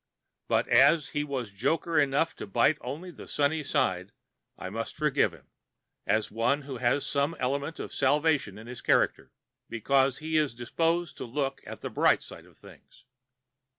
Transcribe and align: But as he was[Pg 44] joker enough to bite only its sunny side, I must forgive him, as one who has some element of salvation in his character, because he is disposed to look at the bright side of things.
But 0.47 0.67
as 0.67 1.09
he 1.09 1.23
was[Pg 1.23 1.27
44] 1.39 1.45
joker 1.59 1.99
enough 1.99 2.35
to 2.37 2.47
bite 2.47 2.79
only 2.81 3.11
its 3.11 3.31
sunny 3.33 3.61
side, 3.61 4.11
I 4.57 4.71
must 4.71 4.95
forgive 4.95 5.31
him, 5.31 5.51
as 6.07 6.31
one 6.31 6.63
who 6.63 6.77
has 6.77 7.05
some 7.05 7.35
element 7.37 7.79
of 7.79 7.93
salvation 7.93 8.57
in 8.57 8.65
his 8.65 8.81
character, 8.81 9.31
because 9.69 10.17
he 10.17 10.37
is 10.37 10.55
disposed 10.55 11.17
to 11.17 11.25
look 11.25 11.61
at 11.67 11.81
the 11.81 11.91
bright 11.91 12.23
side 12.23 12.47
of 12.47 12.57
things. 12.57 13.05